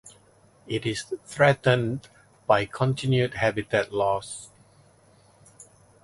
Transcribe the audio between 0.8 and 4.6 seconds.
is threatened by continued habitat loss.